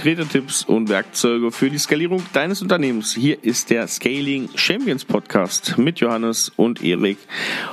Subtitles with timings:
[0.00, 3.12] konkrete Tipps und Werkzeuge für die Skalierung deines Unternehmens.
[3.12, 7.18] Hier ist der Scaling Champions Podcast mit Johannes und Erik.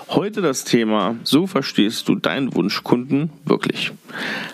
[0.09, 3.93] Heute das Thema, so verstehst du deinen Wunschkunden wirklich.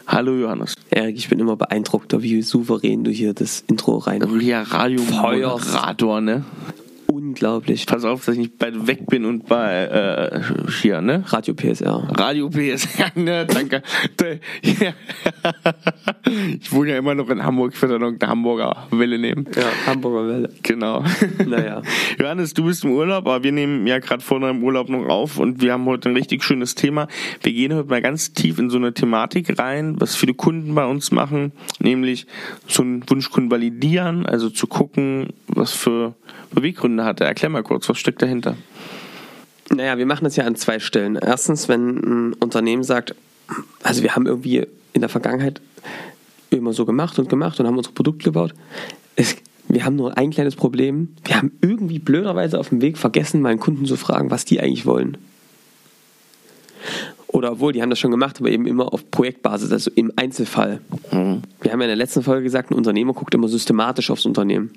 [0.05, 0.75] Hallo Johannes.
[0.91, 4.21] Erik, ich bin immer beeindruckt, wie souverän du hier das Intro rein.
[4.41, 6.45] Ja, Radio-Moderator, ne?
[7.13, 7.85] Unglaublich.
[7.85, 10.41] Pass auf, dass ich nicht bald weg bin und bei äh,
[10.81, 11.23] hier, ne?
[11.27, 12.09] Radio PSR.
[12.09, 13.45] Radio PSR, ne?
[13.45, 13.83] Danke.
[16.59, 19.45] Ich wohne ja immer noch in Hamburg, ich werde noch eine Hamburger Welle nehmen.
[19.55, 20.49] Ja, Hamburger Welle.
[20.63, 21.03] Genau.
[21.45, 21.81] Naja.
[22.19, 25.37] Johannes, du bist im Urlaub, aber wir nehmen ja gerade vor deinem Urlaub noch auf
[25.37, 27.07] und wir haben heute ein richtig schönes Thema.
[27.41, 30.85] Wir gehen heute mal ganz tief in so eine Thematik rein, was viele Kunden bei
[30.85, 32.25] uns machen, nämlich
[32.67, 36.15] so einen Wunschkunden validieren, also zu gucken, was für
[36.53, 37.27] Beweggründe hat er.
[37.27, 38.55] Erklär mal kurz, was steckt dahinter?
[39.69, 41.15] Naja, wir machen das ja an zwei Stellen.
[41.15, 43.15] Erstens, wenn ein Unternehmen sagt,
[43.81, 45.61] also wir haben irgendwie in der Vergangenheit
[46.49, 48.53] immer so gemacht und gemacht und haben unsere Produkte gebaut.
[49.15, 49.35] Es,
[49.67, 51.15] wir haben nur ein kleines Problem.
[51.25, 54.59] Wir haben irgendwie blöderweise auf dem Weg vergessen, mal einen Kunden zu fragen, was die
[54.59, 55.17] eigentlich wollen.
[57.27, 60.81] Oder obwohl, die haben das schon gemacht, aber eben immer auf Projektbasis, also im Einzelfall.
[61.11, 61.41] Mhm.
[61.61, 64.71] Wir haben ja in der letzten Folge gesagt, ein Unternehmer guckt immer systematisch aufs Unternehmen.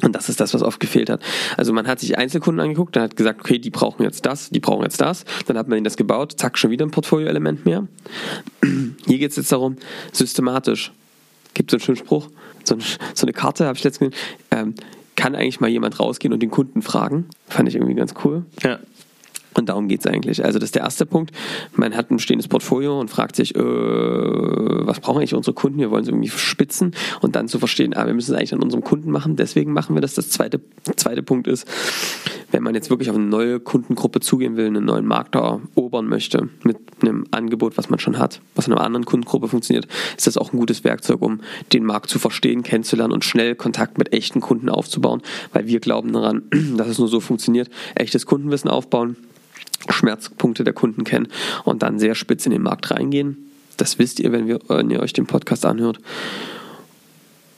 [0.00, 1.20] Und das ist das, was oft gefehlt hat.
[1.56, 4.60] Also man hat sich Einzelkunden angeguckt, dann hat gesagt, okay, die brauchen jetzt das, die
[4.60, 5.24] brauchen jetzt das.
[5.46, 7.86] Dann hat man ihnen das gebaut, zack, schon wieder ein Portfolioelement mehr.
[9.06, 9.76] Hier geht es jetzt darum,
[10.12, 10.92] systematisch.
[11.54, 12.28] Gibt so einen schönen Spruch,
[12.64, 14.24] so eine, so eine Karte habe ich letztens gesehen.
[14.50, 14.74] Ähm,
[15.14, 17.26] kann eigentlich mal jemand rausgehen und den Kunden fragen?
[17.46, 18.46] Fand ich irgendwie ganz cool.
[18.62, 18.78] Ja.
[19.54, 20.44] Und darum geht es eigentlich.
[20.44, 21.32] Also das ist der erste Punkt.
[21.74, 25.78] Man hat ein stehendes Portfolio und fragt sich, äh, was brauchen eigentlich unsere Kunden?
[25.78, 28.62] Wir wollen sie irgendwie spitzen und dann zu verstehen, ah, wir müssen es eigentlich an
[28.62, 30.14] unserem Kunden machen, deswegen machen wir das.
[30.14, 30.60] Das zweite,
[30.96, 31.66] zweite Punkt ist,
[32.52, 36.48] wenn man jetzt wirklich auf eine neue Kundengruppe zugehen will, einen neuen Markt erobern möchte,
[36.62, 39.86] mit einem Angebot, was man schon hat, was in einer anderen Kundengruppe funktioniert,
[40.16, 41.40] ist das auch ein gutes Werkzeug, um
[41.72, 46.12] den Markt zu verstehen, kennenzulernen und schnell Kontakt mit echten Kunden aufzubauen, weil wir glauben
[46.12, 46.42] daran,
[46.76, 49.16] dass es nur so funktioniert, echtes Kundenwissen aufbauen,
[49.90, 51.28] Schmerzpunkte der Kunden kennen
[51.64, 53.36] und dann sehr spitz in den Markt reingehen.
[53.76, 55.98] Das wisst ihr, wenn, wir, wenn ihr euch den Podcast anhört.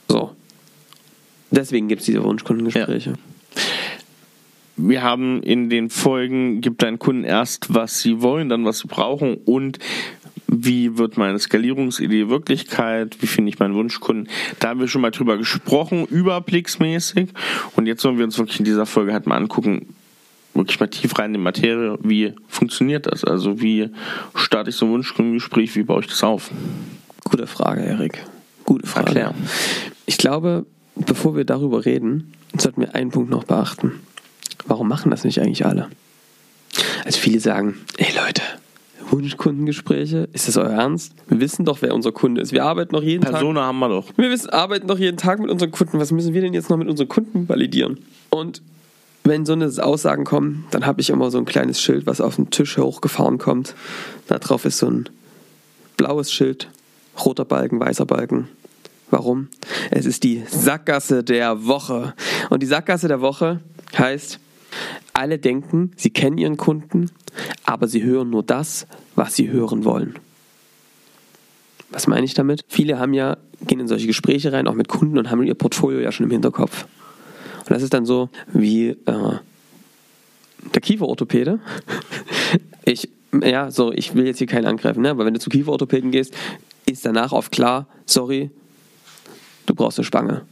[0.07, 0.31] So.
[1.51, 3.13] Deswegen gibt es diese Wunschkundengespräche.
[4.77, 8.87] Wir haben in den Folgen, gibt deinen Kunden erst, was sie wollen, dann was sie
[8.87, 9.79] brauchen und
[10.47, 14.29] wie wird meine Skalierungsidee Wirklichkeit, wie finde ich meinen Wunschkunden.
[14.59, 17.29] Da haben wir schon mal drüber gesprochen, überblicksmäßig.
[17.75, 19.95] Und jetzt sollen wir uns wirklich in dieser Folge halt mal angucken,
[20.55, 23.23] wirklich mal tief rein in die Materie, wie funktioniert das?
[23.23, 23.89] Also wie
[24.35, 26.51] starte ich so ein Wunschkundengespräch, wie baue ich das auf?
[27.23, 28.23] Gute Frage, Erik.
[28.63, 29.07] Gute Frage.
[29.07, 29.33] Erklär.
[30.05, 33.99] Ich glaube, bevor wir darüber reden, sollten wir einen Punkt noch beachten.
[34.65, 35.89] Warum machen das nicht eigentlich alle?
[37.03, 38.41] Also viele sagen, ey Leute,
[39.11, 41.13] Wunschkundengespräche, ist das euer Ernst?
[41.27, 42.51] Wir wissen doch, wer unser Kunde ist.
[42.51, 43.67] Wir arbeiten noch jeden Persona Tag.
[43.67, 44.07] haben wir doch.
[44.17, 45.99] Wir wissen, arbeiten doch jeden Tag mit unseren Kunden.
[45.99, 47.99] Was müssen wir denn jetzt noch mit unseren Kunden validieren?
[48.29, 48.61] Und
[49.25, 52.35] wenn so eine Aussagen kommen, dann habe ich immer so ein kleines Schild, was auf
[52.35, 53.75] den Tisch hochgefahren kommt.
[54.27, 55.09] Da drauf ist so ein
[55.97, 56.69] blaues Schild,
[57.25, 58.47] roter Balken, weißer Balken.
[59.09, 59.49] Warum?
[59.91, 62.13] Es ist die Sackgasse der Woche.
[62.49, 63.61] Und die Sackgasse der Woche
[63.97, 64.39] heißt,
[65.13, 67.09] alle denken, sie kennen ihren Kunden,
[67.65, 68.85] aber sie hören nur das,
[69.15, 70.19] was sie hören wollen.
[71.89, 72.63] Was meine ich damit?
[72.67, 75.99] Viele haben ja, gehen in solche Gespräche rein, auch mit Kunden und haben ihr Portfolio
[75.99, 76.85] ja schon im Hinterkopf.
[77.65, 78.95] Und das ist dann so wie äh,
[80.73, 81.59] der Kieferorthopäde.
[82.87, 83.09] Ich,
[83.41, 85.09] ja, so, ich will jetzt hier keinen angreifen, ne?
[85.09, 86.35] aber wenn du zu Kieferorthopäden gehst,
[86.85, 88.51] ist danach oft klar, sorry,
[89.65, 90.43] du brauchst eine Spange.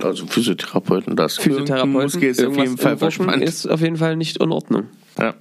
[0.00, 3.44] Also Physiotherapeuten, das Physiotherapeuten, ist auf jeden Fall verspannt.
[3.44, 4.88] ist auf jeden Fall nicht in Ordnung.
[5.16, 5.34] Ja.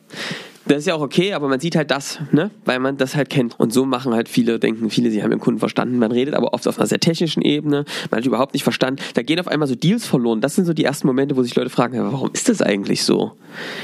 [0.65, 2.51] Das ist ja auch okay, aber man sieht halt das, ne?
[2.65, 3.59] weil man das halt kennt.
[3.59, 5.97] Und so machen halt viele, denken viele, sie haben ihren Kunden verstanden.
[5.97, 9.01] Man redet aber oft auf einer sehr technischen Ebene, man hat überhaupt nicht verstanden.
[9.15, 10.39] Da gehen auf einmal so Deals verloren.
[10.39, 13.31] Das sind so die ersten Momente, wo sich Leute fragen, warum ist das eigentlich so?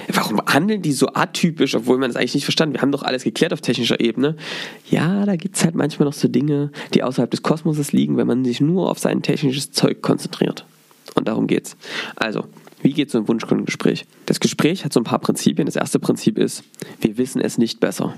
[0.08, 3.24] Warum handeln die so atypisch, obwohl man es eigentlich nicht verstanden Wir haben doch alles
[3.24, 4.36] geklärt auf technischer Ebene.
[4.90, 8.28] Ja, da gibt es halt manchmal noch so Dinge, die außerhalb des Kosmoses liegen, wenn
[8.28, 10.66] man sich nur auf sein technisches Zeug konzentriert.
[11.16, 11.75] Und darum geht's.
[12.16, 12.46] Also,
[12.81, 14.06] wie geht so ein Wunschkundengespräch?
[14.25, 15.65] Das Gespräch hat so ein paar Prinzipien.
[15.65, 16.63] Das erste Prinzip ist,
[17.01, 18.13] wir wissen es nicht besser.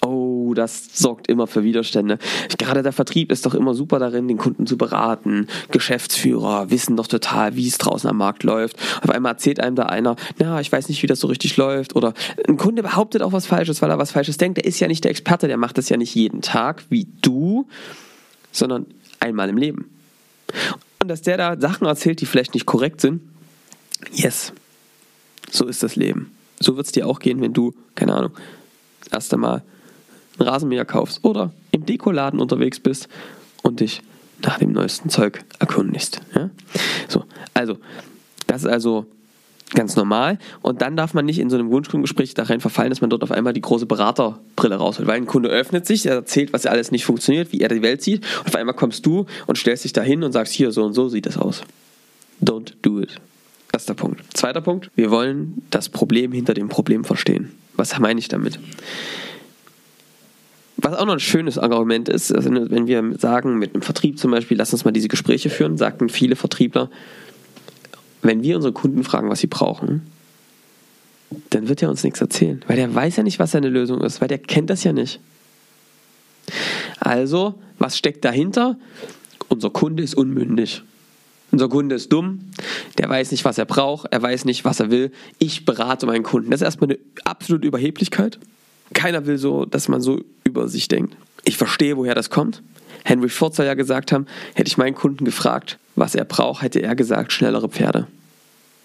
[0.00, 2.18] Oh, das sorgt immer für Widerstände.
[2.56, 5.48] Gerade der Vertrieb ist doch immer super darin, den Kunden zu beraten.
[5.72, 8.76] Geschäftsführer wissen doch total, wie es draußen am Markt läuft.
[9.02, 11.96] Auf einmal erzählt einem da einer, na, ich weiß nicht, wie das so richtig läuft.
[11.96, 12.14] Oder
[12.46, 14.58] ein Kunde behauptet auch was Falsches, weil er was Falsches denkt.
[14.58, 17.66] Der ist ja nicht der Experte, der macht das ja nicht jeden Tag wie du,
[18.52, 18.86] sondern
[19.18, 19.90] einmal im Leben.
[21.02, 23.20] Und dass der da Sachen erzählt, die vielleicht nicht korrekt sind,
[24.12, 24.52] yes,
[25.50, 26.32] so ist das Leben.
[26.60, 28.32] So wird es dir auch gehen, wenn du, keine Ahnung,
[29.00, 29.62] das erste Mal
[30.38, 33.08] einen Rasenmäher kaufst oder im Dekoladen unterwegs bist
[33.62, 34.02] und dich
[34.42, 36.20] nach dem neuesten Zeug erkundigst.
[36.34, 36.50] Ja?
[37.08, 37.24] So,
[37.54, 37.78] also,
[38.46, 39.06] das ist also
[39.74, 40.38] ganz normal.
[40.62, 43.30] Und dann darf man nicht in so einem Wunschkundengespräch darin verfallen, dass man dort auf
[43.30, 45.06] einmal die große Beraterbrille rausholt.
[45.08, 48.02] Weil ein Kunde öffnet sich, er erzählt, was alles nicht funktioniert, wie er die Welt
[48.02, 48.24] sieht.
[48.40, 51.08] Und auf einmal kommst du und stellst dich dahin und sagst, hier, so und so
[51.08, 51.62] sieht das aus.
[52.42, 53.20] Don't do it.
[53.78, 54.36] Erster Punkt.
[54.36, 54.90] Zweiter Punkt.
[54.96, 57.52] Wir wollen das Problem hinter dem Problem verstehen.
[57.74, 58.58] Was meine ich damit?
[60.78, 64.32] Was auch noch ein schönes Argument ist, also wenn wir sagen, mit einem Vertrieb zum
[64.32, 66.90] Beispiel, lass uns mal diese Gespräche führen, sagten viele Vertriebler,
[68.20, 70.08] wenn wir unsere Kunden fragen, was sie brauchen,
[71.50, 74.20] dann wird er uns nichts erzählen, weil der weiß ja nicht, was seine Lösung ist,
[74.20, 75.20] weil der kennt das ja nicht.
[76.98, 78.76] Also, was steckt dahinter?
[79.46, 80.82] Unser Kunde ist unmündig.
[81.50, 82.40] Unser Kunde ist dumm,
[82.98, 85.12] der weiß nicht, was er braucht, er weiß nicht, was er will.
[85.38, 86.50] Ich berate meinen Kunden.
[86.50, 88.38] Das ist erstmal eine absolute Überheblichkeit.
[88.92, 91.16] Keiner will so, dass man so über sich denkt.
[91.44, 92.62] Ich verstehe, woher das kommt.
[93.04, 96.82] Henry Ford soll ja gesagt haben, hätte ich meinen Kunden gefragt, was er braucht, hätte
[96.82, 98.06] er gesagt, schnellere Pferde.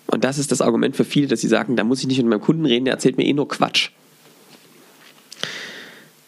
[0.07, 2.27] Und das ist das Argument für viele, dass sie sagen, da muss ich nicht mit
[2.27, 3.89] meinem Kunden reden, der erzählt mir eh nur Quatsch.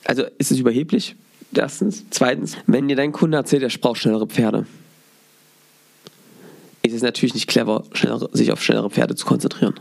[0.03, 1.15] Also ist es überheblich?
[1.53, 2.03] Erstens.
[2.09, 4.65] Zweitens, wenn dir dein Kunde erzählt, er braucht schnellere Pferde,
[6.95, 9.75] ist natürlich nicht clever, schnellere, sich auf schnellere Pferde zu konzentrieren.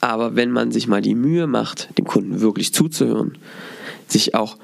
[0.00, 3.38] Aber wenn man sich mal die Mühe macht, dem Kunden wirklich zuzuhören,
[4.08, 4.56] sich auch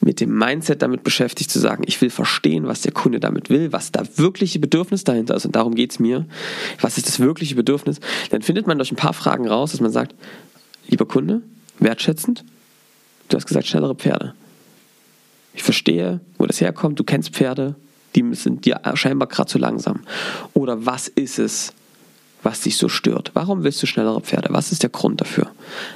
[0.00, 3.72] mit dem Mindset damit beschäftigt, zu sagen, ich will verstehen, was der Kunde damit will,
[3.72, 6.26] was da wirkliche Bedürfnis dahinter ist und darum geht es mir.
[6.80, 8.00] Was ist das wirkliche Bedürfnis?
[8.30, 10.14] Dann findet man durch ein paar Fragen raus, dass man sagt,
[10.88, 11.40] lieber Kunde,
[11.78, 12.44] wertschätzend,
[13.30, 14.34] du hast gesagt, schnellere Pferde.
[15.54, 17.76] Ich verstehe, wo das herkommt, du kennst Pferde,
[18.14, 20.00] die sind dir scheinbar gerade zu langsam.
[20.52, 21.72] Oder was ist es,
[22.44, 23.30] was dich so stört.
[23.34, 24.48] Warum willst du schnellere Pferde?
[24.52, 25.50] Was ist der Grund dafür?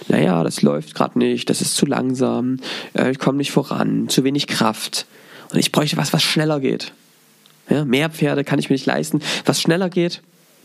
[0.08, 2.58] Naja, das läuft gerade nicht, das ist zu langsam,
[2.94, 5.06] äh, ich komme nicht voran, zu wenig Kraft.
[5.52, 6.92] Und ich bräuchte was, was schneller geht.
[7.70, 9.20] Ja, mehr Pferde kann ich mir nicht leisten.
[9.44, 10.22] Was schneller geht,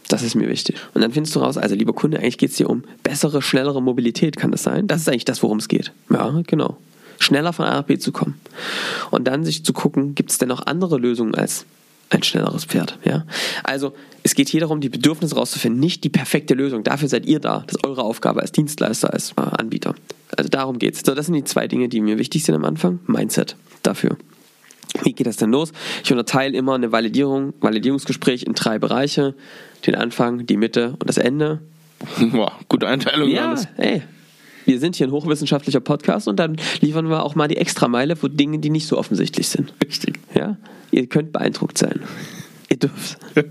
[0.08, 0.78] das ist mir wichtig.
[0.94, 3.82] Und dann findest du raus, also lieber Kunde, eigentlich geht es dir um bessere, schnellere
[3.82, 4.88] Mobilität, kann das sein?
[4.88, 5.92] Das ist eigentlich das, worum es geht.
[6.10, 6.78] Ja, genau.
[7.20, 8.40] Schneller von A nach B zu kommen.
[9.12, 11.66] Und dann sich zu gucken, gibt es denn noch andere Lösungen als
[12.10, 13.00] ein schnelleres Pferd.
[13.04, 13.26] Ja?
[13.64, 16.84] Also es geht hier darum, die Bedürfnisse rauszufinden, nicht die perfekte Lösung.
[16.84, 17.64] Dafür seid ihr da.
[17.68, 19.96] Das ist eure Aufgabe als Dienstleister, als äh, Anbieter.
[20.36, 21.02] Also darum geht es.
[21.06, 23.00] So, das sind die zwei Dinge, die mir wichtig sind am Anfang.
[23.08, 24.18] Mindset dafür.
[25.02, 25.72] Wie geht das denn los?
[26.04, 29.34] Ich unterteile immer eine Validierung, Validierungsgespräch in drei Bereiche.
[29.88, 31.62] Den Anfang, die Mitte und das Ende.
[32.32, 33.30] Boah, gute Einteilung.
[33.30, 34.04] Ja, ey.
[34.66, 38.30] Wir sind hier ein hochwissenschaftlicher Podcast und dann liefern wir auch mal die Extrameile für
[38.30, 39.74] Dinge, die nicht so offensichtlich sind.
[39.86, 40.20] Richtig.
[40.34, 40.58] Ja?
[40.92, 42.02] Ihr könnt beeindruckt sein.
[42.70, 43.18] Ihr dürft.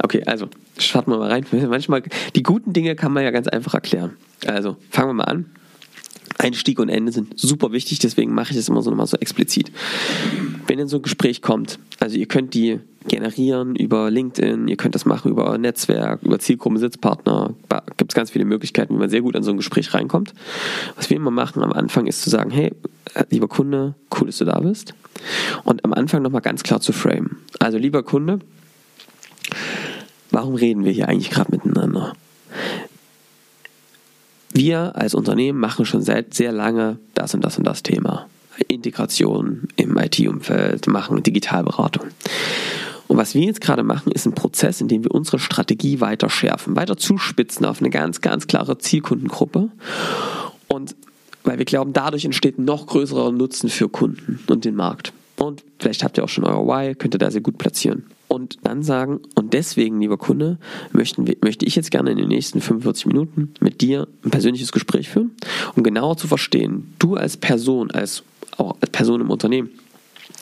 [0.00, 0.48] Okay, also
[0.78, 1.44] starten wir mal rein.
[1.68, 2.02] Manchmal,
[2.34, 4.16] die guten Dinge kann man ja ganz einfach erklären.
[4.46, 5.46] Also, fangen wir mal an.
[6.38, 9.72] Einstieg und Ende sind super wichtig, deswegen mache ich das immer so nochmal so explizit.
[10.66, 14.94] Wenn in so ein Gespräch kommt, also ihr könnt die generieren über LinkedIn, ihr könnt
[14.94, 17.54] das machen über Netzwerk, über Zielgruppen, Sitzpartner,
[17.96, 20.34] gibt es ganz viele Möglichkeiten, wie man sehr gut in so ein Gespräch reinkommt.
[20.96, 22.72] Was wir immer machen am Anfang ist zu sagen, hey,
[23.30, 24.94] lieber Kunde, cool, dass du da bist.
[25.64, 27.38] Und am Anfang nochmal ganz klar zu framen.
[27.58, 28.38] Also lieber Kunde,
[30.30, 32.14] warum reden wir hier eigentlich gerade miteinander?
[34.52, 38.26] Wir als Unternehmen machen schon seit sehr lange das und das und das Thema.
[38.66, 42.08] Integration im IT-Umfeld, machen Digitalberatung.
[43.08, 46.28] Und was wir jetzt gerade machen, ist ein Prozess, in dem wir unsere Strategie weiter
[46.28, 49.70] schärfen, weiter zuspitzen auf eine ganz, ganz klare Zielkundengruppe.
[50.68, 50.94] Und
[51.42, 55.12] weil wir glauben, dadurch entsteht noch größerer Nutzen für Kunden und den Markt.
[55.38, 58.04] Und vielleicht habt ihr auch schon euer Why, könnt ihr da sehr gut platzieren.
[58.26, 60.58] Und dann sagen, und deswegen, lieber Kunde,
[60.92, 64.72] möchten wir, möchte ich jetzt gerne in den nächsten 45 Minuten mit dir ein persönliches
[64.72, 65.30] Gespräch führen,
[65.74, 68.22] um genauer zu verstehen, du als Person, als
[68.58, 69.70] auch als Person im Unternehmen,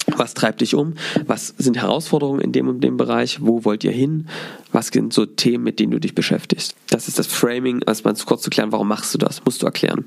[0.06, 0.94] was treibt dich um?
[1.26, 3.38] Was sind Herausforderungen in dem und dem Bereich?
[3.40, 4.28] Wo wollt ihr hin?
[4.72, 6.76] Was sind so Themen, mit denen du dich beschäftigst?
[6.90, 9.44] Das ist das Framing, erstmal kurz zu klären, warum machst du das?
[9.44, 10.04] Musst du erklären.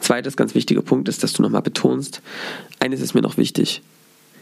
[0.00, 2.22] Zweites ganz wichtiger Punkt ist, dass du nochmal betonst,
[2.80, 3.82] eines ist mir noch wichtig.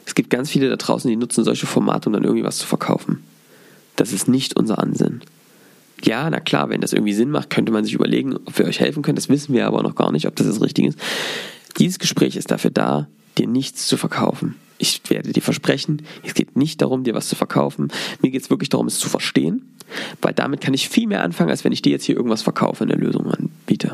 [0.06, 2.66] Es gibt ganz viele da draußen, die nutzen solche Formate, um dann irgendwie was zu
[2.66, 3.24] verkaufen.
[3.96, 5.22] Das ist nicht unser Ansinn.
[6.02, 8.80] Ja, na klar, wenn das irgendwie Sinn macht, könnte man sich überlegen, ob wir euch
[8.80, 9.16] helfen können.
[9.16, 10.98] Das wissen wir aber noch gar nicht, ob das das Richtige ist.
[11.78, 14.56] Dieses Gespräch ist dafür da, dir nichts zu verkaufen.
[14.78, 17.88] Ich werde dir versprechen, es geht nicht darum, dir was zu verkaufen.
[18.22, 19.62] Mir geht es wirklich darum, es zu verstehen,
[20.20, 22.84] weil damit kann ich viel mehr anfangen, als wenn ich dir jetzt hier irgendwas verkaufe,
[22.84, 23.93] eine Lösung anbiete.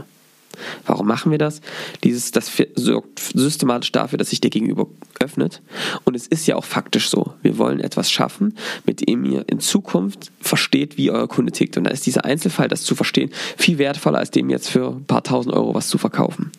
[0.86, 1.60] Warum machen wir das?
[2.04, 4.86] Dieses, das sorgt systematisch dafür, dass sich der Gegenüber
[5.20, 5.62] öffnet.
[6.04, 7.34] Und es ist ja auch faktisch so.
[7.42, 8.54] Wir wollen etwas schaffen,
[8.86, 11.76] mit dem ihr in Zukunft versteht, wie euer Kunde tickt.
[11.76, 15.04] Und da ist dieser Einzelfall, das zu verstehen, viel wertvoller, als dem jetzt für ein
[15.04, 16.50] paar tausend Euro was zu verkaufen.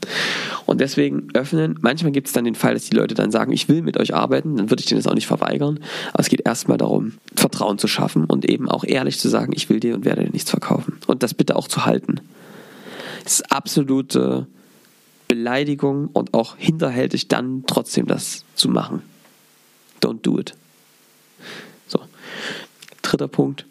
[0.66, 1.78] Und deswegen öffnen.
[1.82, 4.14] Manchmal gibt es dann den Fall, dass die Leute dann sagen, ich will mit euch
[4.14, 5.80] arbeiten, dann würde ich denen das auch nicht verweigern.
[6.14, 9.70] Aber es geht erstmal darum, Vertrauen zu schaffen und eben auch ehrlich zu sagen, ich
[9.70, 10.98] will dir und werde dir nichts verkaufen.
[11.08, 12.22] Und das bitte auch zu halten.
[13.26, 14.48] Es ist absolute
[15.28, 19.02] Beleidigung und auch hinterhältig dann trotzdem das zu machen.
[20.02, 20.54] Don't do it.
[21.88, 22.02] So.
[23.02, 23.66] Dritter Punkt.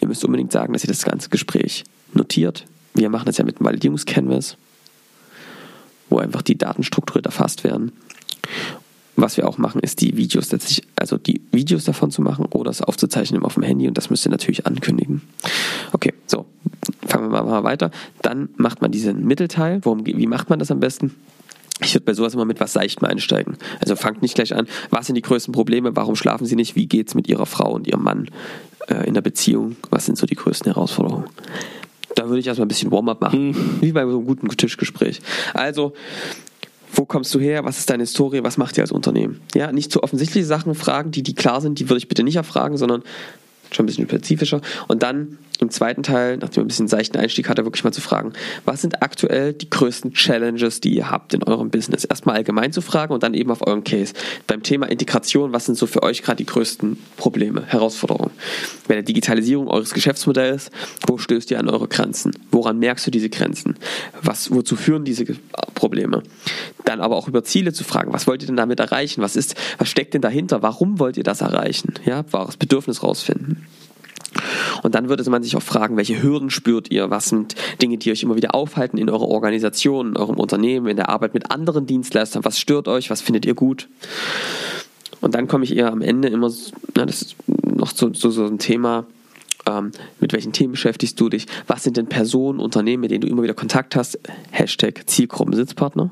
[0.00, 2.64] Ihr müsst unbedingt sagen, dass ihr das ganze Gespräch notiert.
[2.94, 4.56] Wir machen das ja mit einem Validierungscanvas,
[6.10, 7.92] wo einfach die Daten strukturiert erfasst werden.
[9.16, 12.70] Was wir auch machen, ist die Videos letztlich, also die Videos davon zu machen oder
[12.70, 15.22] es aufzuzeichnen auf dem Handy und das müsst ihr natürlich ankündigen.
[15.92, 16.44] Okay, so,
[17.06, 17.90] fangen wir mal weiter.
[18.22, 19.80] Dann macht man diesen Mittelteil.
[19.82, 21.14] Worum, wie macht man das am besten?
[21.82, 23.56] Ich würde bei sowas immer mit was Seichtem einsteigen.
[23.80, 26.86] Also fangt nicht gleich an, was sind die größten Probleme, warum schlafen sie nicht, wie
[26.86, 28.30] geht es mit ihrer Frau und ihrem Mann
[28.88, 31.26] äh, in der Beziehung, was sind so die größten Herausforderungen.
[32.14, 33.78] Da würde ich erstmal ein bisschen Warm-up machen, mhm.
[33.80, 35.20] wie bei so einem guten Tischgespräch.
[35.52, 35.92] Also,
[36.94, 39.42] wo kommst du her, was ist deine Historie, was macht ihr als Unternehmen?
[39.54, 42.36] Ja, nicht zu offensichtliche Sachen fragen, die, die klar sind, die würde ich bitte nicht
[42.36, 43.02] erfragen, sondern
[43.70, 44.60] schon ein bisschen spezifischer.
[44.88, 48.00] Und dann im zweiten Teil, nachdem man ein bisschen seichten Einstieg hatte, wirklich mal zu
[48.00, 48.32] fragen,
[48.64, 52.04] was sind aktuell die größten Challenges, die ihr habt in eurem Business?
[52.04, 54.12] Erstmal allgemein zu fragen und dann eben auf euren Case.
[54.46, 58.32] Beim Thema Integration, was sind so für euch gerade die größten Probleme, Herausforderungen?
[58.86, 60.70] Bei der Digitalisierung eures Geschäftsmodells,
[61.06, 62.32] wo stößt ihr an eure Grenzen?
[62.50, 63.76] Woran merkst du diese Grenzen?
[64.20, 65.24] Was, wozu führen diese
[65.74, 66.22] Probleme?
[66.84, 69.22] Dann aber auch über Ziele zu fragen, was wollt ihr denn damit erreichen?
[69.22, 70.62] Was ist, was steckt denn dahinter?
[70.62, 71.94] Warum wollt ihr das erreichen?
[72.04, 73.55] Ja, wahres Bedürfnis rausfinden.
[74.82, 77.10] Und dann würde man sich auch fragen, welche Hürden spürt ihr?
[77.10, 80.96] Was sind Dinge, die euch immer wieder aufhalten in eurer Organisation, in eurem Unternehmen, in
[80.96, 82.44] der Arbeit mit anderen Dienstleistern?
[82.44, 83.10] Was stört euch?
[83.10, 83.88] Was findet ihr gut?
[85.20, 86.52] Und dann komme ich eher am Ende immer,
[86.94, 89.06] na, das ist noch so, so, so ein Thema,
[89.66, 91.46] ähm, mit welchen Themen beschäftigst du dich?
[91.66, 94.18] Was sind denn Personen, Unternehmen, mit denen du immer wieder Kontakt hast?
[94.50, 96.10] Hashtag Zielgruppensitzpartner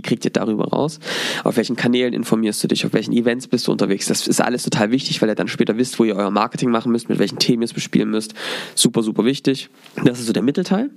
[0.00, 0.98] die kriegt ihr darüber raus.
[1.44, 4.06] Auf welchen Kanälen informierst du dich, auf welchen Events bist du unterwegs.
[4.06, 6.90] Das ist alles total wichtig, weil ihr dann später wisst, wo ihr euer Marketing machen
[6.90, 8.32] müsst, mit welchen Themen ihr es bespielen müsst.
[8.74, 9.68] Super, super wichtig.
[10.02, 10.88] Das ist so der Mittelteil.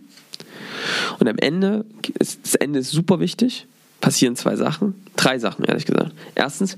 [1.19, 1.85] Und am Ende,
[2.17, 3.67] das Ende ist super wichtig,
[3.99, 6.11] passieren zwei Sachen, drei Sachen ehrlich gesagt.
[6.33, 6.77] Erstens,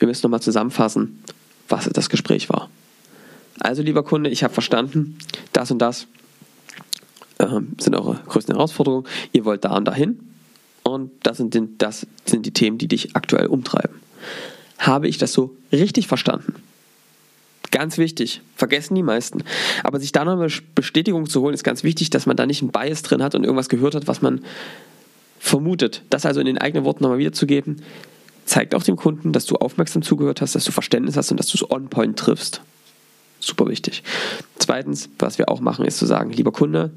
[0.00, 1.22] wir müssen nochmal zusammenfassen,
[1.68, 2.70] was das Gespräch war.
[3.60, 5.16] Also lieber Kunde, ich habe verstanden,
[5.52, 6.08] das und das
[7.38, 7.46] äh,
[7.78, 9.06] sind eure größten Herausforderungen.
[9.32, 10.31] Ihr wollt da und dahin
[10.82, 14.00] und das sind, den, das sind die Themen, die dich aktuell umtreiben.
[14.78, 16.54] Habe ich das so richtig verstanden?
[17.70, 19.44] Ganz wichtig, vergessen die meisten.
[19.82, 22.60] Aber sich da noch eine Bestätigung zu holen, ist ganz wichtig, dass man da nicht
[22.60, 24.42] einen Bias drin hat und irgendwas gehört hat, was man
[25.38, 26.02] vermutet.
[26.10, 27.82] Das also in den eigenen Worten nochmal wiederzugeben,
[28.44, 31.48] zeigt auch dem Kunden, dass du aufmerksam zugehört hast, dass du Verständnis hast und dass
[31.48, 32.60] du es on point triffst.
[33.40, 34.02] Super wichtig.
[34.58, 36.90] Zweitens, was wir auch machen, ist zu sagen, lieber Kunde,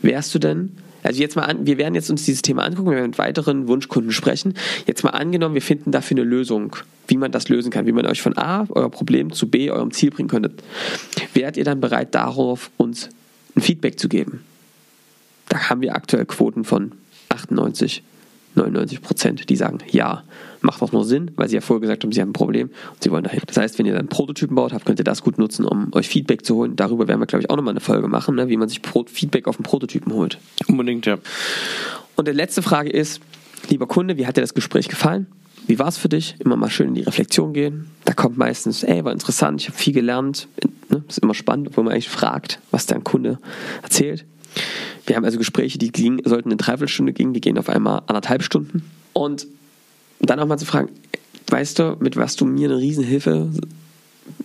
[0.00, 2.96] wärst du denn also jetzt mal an, wir werden jetzt uns dieses Thema angucken, wir
[2.96, 4.54] werden mit weiteren Wunschkunden sprechen.
[4.86, 6.76] Jetzt mal angenommen, wir finden dafür eine Lösung,
[7.08, 9.90] wie man das lösen kann, wie man euch von A, euer Problem, zu B, eurem
[9.90, 10.62] Ziel bringen könntet.
[11.34, 13.08] Wärt ihr dann bereit, darauf uns
[13.56, 14.44] ein Feedback zu geben?
[15.48, 16.92] Da haben wir aktuell Quoten von
[17.28, 18.02] 98
[18.54, 20.24] 99 Prozent, die sagen, ja,
[20.62, 23.02] macht auch nur Sinn, weil sie ja vorher gesagt haben, sie haben ein Problem und
[23.02, 23.40] sie wollen dahin.
[23.46, 26.08] Das heißt, wenn ihr dann Prototypen baut habt, könnt ihr das gut nutzen, um euch
[26.08, 26.76] Feedback zu holen.
[26.76, 29.48] Darüber werden wir, glaube ich, auch nochmal eine Folge machen, ne, wie man sich Feedback
[29.48, 30.38] auf einen Prototypen holt.
[30.68, 31.18] Unbedingt, ja.
[32.16, 33.20] Und die letzte Frage ist,
[33.68, 35.26] lieber Kunde, wie hat dir das Gespräch gefallen?
[35.66, 36.34] Wie war es für dich?
[36.40, 37.88] Immer mal schön in die Reflexion gehen.
[38.04, 40.48] Da kommt meistens, ey, war interessant, ich habe viel gelernt.
[40.88, 41.04] Ne?
[41.08, 43.38] Ist immer spannend, obwohl man eigentlich fragt, was dein Kunde
[43.82, 44.24] erzählt.
[45.06, 48.42] Wir haben also Gespräche, die gingen, sollten eine Dreiviertelstunde gehen, die gehen auf einmal anderthalb
[48.42, 48.82] Stunden.
[49.12, 49.46] Und
[50.22, 50.90] dann auch mal zu fragen,
[51.48, 53.50] weißt du, mit was du mir eine Riesenhilfe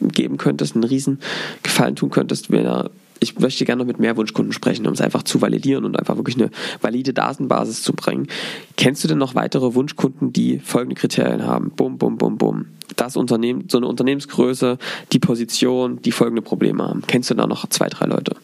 [0.02, 1.20] geben könntest, einen riesen
[1.64, 5.02] Gefallen tun könntest, wenn er ich möchte gerne noch mit mehr Wunschkunden sprechen, um es
[5.02, 8.28] einfach zu validieren und einfach wirklich eine valide Datenbasis zu bringen.
[8.76, 11.72] Kennst du denn noch weitere Wunschkunden, die folgende Kriterien haben?
[11.72, 12.66] Bum, bum, bum, bum.
[12.96, 14.78] Das Unternehmen, so eine Unternehmensgröße,
[15.12, 17.04] die Position, die folgende Probleme haben.
[17.06, 18.36] Kennst du da noch zwei, drei Leute?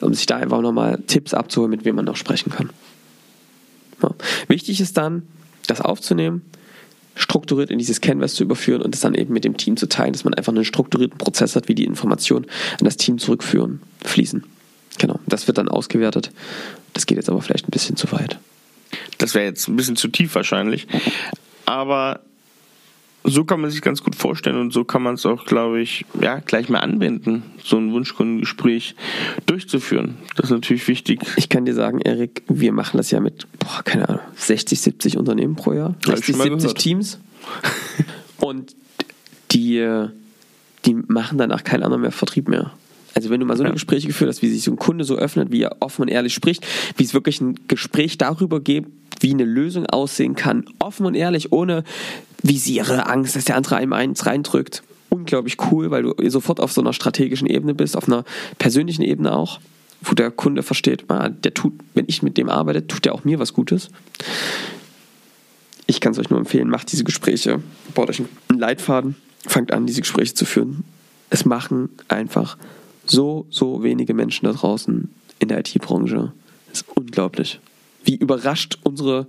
[0.00, 2.70] Um sich da einfach nochmal Tipps abzuholen, mit wem man noch sprechen kann.
[4.02, 4.10] Ja.
[4.48, 5.22] Wichtig ist dann,
[5.66, 6.42] das aufzunehmen,
[7.14, 10.12] strukturiert in dieses Canvas zu überführen und es dann eben mit dem Team zu teilen,
[10.12, 12.46] dass man einfach einen strukturierten Prozess hat, wie die Informationen
[12.78, 14.44] an das Team zurückführen, fließen.
[14.98, 16.30] Genau, das wird dann ausgewertet.
[16.92, 18.38] Das geht jetzt aber vielleicht ein bisschen zu weit.
[19.18, 20.86] Das wäre jetzt ein bisschen zu tief wahrscheinlich.
[21.64, 22.20] Aber
[23.24, 26.06] so kann man sich ganz gut vorstellen und so kann man es auch, glaube ich,
[26.20, 28.94] ja, gleich mal anwenden, so ein Wunschkundengespräch
[29.46, 30.16] durchzuführen.
[30.36, 31.20] Das ist natürlich wichtig.
[31.36, 35.18] Ich kann dir sagen, Erik, wir machen das ja mit, boah, keine Ahnung, 60, 70
[35.18, 36.78] Unternehmen pro Jahr, 60, 70 gehört.
[36.78, 37.18] Teams.
[38.38, 38.74] und
[39.52, 40.06] die,
[40.86, 42.72] die machen danach kein anderer mehr Vertrieb mehr.
[43.14, 43.74] Also wenn du mal so eine ja.
[43.74, 46.34] Gespräche geführt hast, wie sich so ein Kunde so öffnet, wie er offen und ehrlich
[46.34, 48.90] spricht, wie es wirklich ein Gespräch darüber gibt,
[49.20, 51.84] wie eine Lösung aussehen kann, offen und ehrlich, ohne
[52.42, 54.82] Visiere, Angst, dass der andere einem eins reindrückt.
[55.10, 58.24] Unglaublich cool, weil du sofort auf so einer strategischen Ebene bist, auf einer
[58.58, 59.60] persönlichen Ebene auch,
[60.02, 63.38] wo der Kunde versteht, der tut, wenn ich mit dem arbeite, tut der auch mir
[63.38, 63.90] was Gutes.
[65.86, 67.60] Ich kann es euch nur empfehlen, macht diese Gespräche,
[67.94, 70.84] baut euch einen Leitfaden, fangt an, diese Gespräche zu führen.
[71.28, 72.56] Es machen einfach
[73.10, 76.32] so, so wenige Menschen da draußen in der IT-Branche.
[76.68, 77.60] Das ist unglaublich.
[78.04, 79.26] Wie überrascht unsere,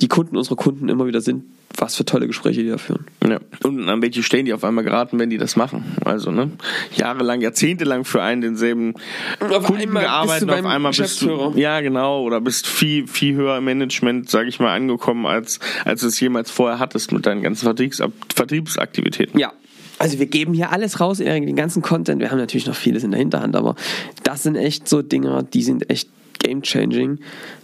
[0.00, 1.44] die Kunden unserer Kunden immer wieder sind,
[1.76, 3.06] was für tolle Gespräche die da führen.
[3.26, 3.38] Ja.
[3.64, 5.84] Und an welche stehen die auf einmal geraten, wenn die das machen?
[6.04, 6.50] Also, ne?
[6.94, 8.94] Jahrelang, jahrzehntelang für einen denselben
[9.40, 11.52] auf Kunden gearbeitet, auf einmal bist du.
[11.56, 12.22] Ja, genau.
[12.22, 16.18] Oder bist viel, viel höher im Management, sage ich mal, angekommen, als, als du es
[16.20, 18.02] jemals vorher hattest mit deinen ganzen Vertriebs
[18.34, 19.38] Vertriebsaktivitäten.
[19.38, 19.52] Ja,
[19.98, 22.20] also wir geben hier alles raus, den ganzen Content.
[22.20, 23.76] Wir haben natürlich noch vieles in der Hinterhand, aber
[24.22, 27.18] das sind echt so Dinger, die sind echt game changing.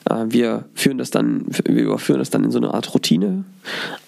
[0.09, 3.45] Äh, wir führen das dann, wir überführen das dann in so eine Art Routine.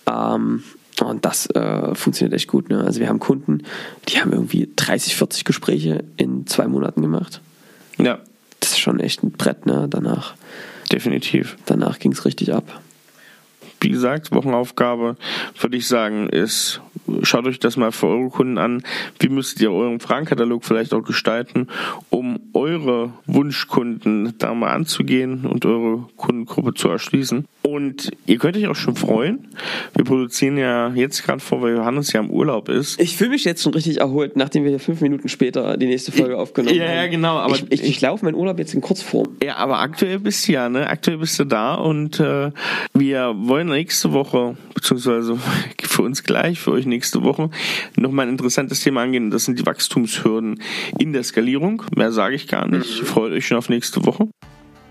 [0.07, 0.63] Ähm,
[1.03, 2.69] und das äh, funktioniert echt gut.
[2.69, 2.83] Ne?
[2.85, 3.63] Also wir haben Kunden,
[4.09, 7.41] die haben irgendwie 30, 40 Gespräche in zwei Monaten gemacht.
[7.99, 8.21] Ja.
[8.61, 9.89] Das ist schon echt ein Brett, ne?
[9.91, 10.35] Danach.
[10.91, 11.57] Definitiv.
[11.67, 12.81] Danach ging es richtig ab.
[13.81, 15.17] Wie gesagt, Wochenaufgabe
[15.61, 16.81] würde ich sagen, ist
[17.23, 18.83] schaut euch das mal für eure Kunden an.
[19.19, 21.69] Wie müsst ihr euren Fragenkatalog vielleicht auch gestalten,
[22.11, 27.47] um eure Wunschkunden da mal anzugehen und eure Kundengruppe zu erschließen.
[27.63, 29.49] Und ihr könnt euch auch schon freuen.
[29.95, 33.01] Wir produzieren ja jetzt gerade vor, weil Johannes ja im Urlaub ist.
[33.01, 36.13] Ich fühle mich jetzt schon richtig erholt, nachdem wir hier fünf Minuten später die nächste
[36.13, 36.97] Folge aufgenommen ja, haben.
[36.97, 37.37] Ja, genau.
[37.39, 39.29] Aber ich, ich, ich laufe meinen Urlaub jetzt in Kurzform.
[39.43, 40.87] Ja, aber aktuell bist du ja, ne?
[40.89, 42.51] Aktuell bist du da und äh,
[42.93, 45.39] wir wollen nächste Woche, beziehungsweise
[45.83, 47.51] für uns gleich, für euch nächste Woche,
[47.97, 49.31] nochmal ein interessantes Thema angehen.
[49.31, 50.61] Das sind die Wachstumshürden
[50.99, 51.83] in der Skalierung.
[51.95, 53.03] Mehr sage ich gar nicht.
[53.03, 53.07] Mhm.
[53.07, 54.29] Freut euch schon auf nächste Woche.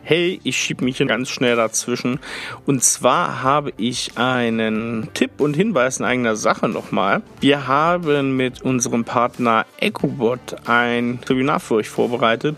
[0.05, 2.19] Hey, ich schiebe mich hier ganz schnell dazwischen.
[2.65, 7.22] Und zwar habe ich einen Tipp und Hinweis in eigener Sache nochmal.
[7.39, 12.57] Wir haben mit unserem Partner EcoBot ein Webinar für euch vorbereitet,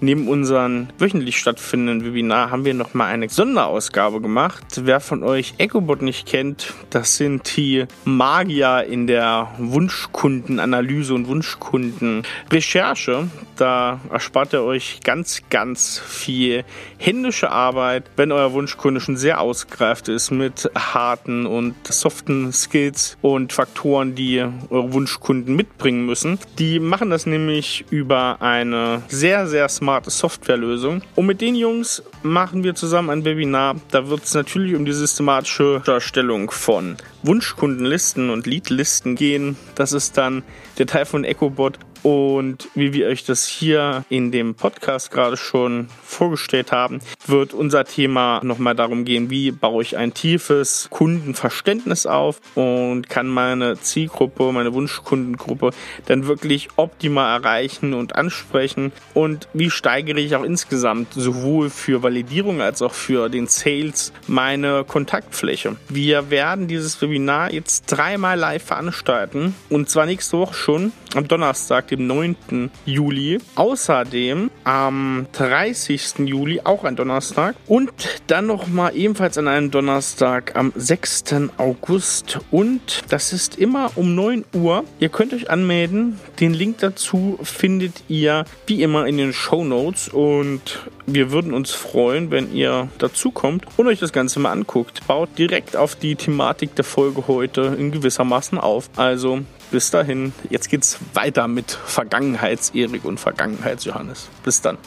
[0.00, 4.64] Neben unserem wöchentlich stattfindenden Webinar haben wir nochmal eine Sonderausgabe gemacht.
[4.82, 13.28] Wer von euch EcoBot nicht kennt, das sind die Magier in der Wunschkundenanalyse und Wunschkundenrecherche.
[13.56, 16.64] Da erspart ihr euch ganz, ganz viel
[16.98, 23.52] händische Arbeit, wenn euer Wunschkunde schon sehr ausgereift ist mit harten und soften Skills und
[23.52, 26.38] Faktoren, die eure Wunschkunden mitbringen müssen.
[26.58, 31.02] Die machen das nämlich über eine sehr, sehr smarte smarte Softwarelösung.
[31.14, 33.76] Und mit den Jungs machen wir zusammen ein Webinar.
[33.90, 39.58] Da wird es natürlich um die systematische Darstellung von Wunschkundenlisten und Leadlisten gehen.
[39.74, 40.42] Das ist dann
[40.78, 45.88] der Teil von EcoBot und wie wir euch das hier in dem Podcast gerade schon
[46.04, 52.40] vorgestellt haben, wird unser Thema nochmal darum gehen, wie baue ich ein tiefes Kundenverständnis auf
[52.54, 55.70] und kann meine Zielgruppe, meine Wunschkundengruppe
[56.04, 62.60] dann wirklich optimal erreichen und ansprechen und wie steigere ich auch insgesamt sowohl für Validierung
[62.60, 65.76] als auch für den Sales meine Kontaktfläche.
[65.88, 71.88] Wir werden dieses Webinar jetzt dreimal live veranstalten und zwar nächste Woche schon am Donnerstag,
[71.88, 72.70] dem 9.
[72.84, 73.38] Juli.
[73.54, 76.20] Außerdem am 30.
[76.26, 77.56] Juli, auch ein Donnerstag.
[77.66, 77.92] Und
[78.26, 81.24] dann nochmal ebenfalls an einem Donnerstag am 6.
[81.56, 82.40] August.
[82.50, 84.84] Und das ist immer um 9 Uhr.
[85.00, 86.18] Ihr könnt euch anmelden.
[86.40, 90.08] Den Link dazu findet ihr wie immer in den Show Notes.
[90.08, 95.06] Und wir würden uns freuen, wenn ihr dazu kommt und euch das Ganze mal anguckt.
[95.06, 98.88] Baut direkt auf die Thematik der Folge heute in gewissermaßen auf.
[98.96, 99.40] Also
[99.70, 104.28] bis dahin, jetzt geht's weiter mit Vergangenheits-Erik und Vergangenheits-Johannes.
[104.44, 104.78] Bis dann.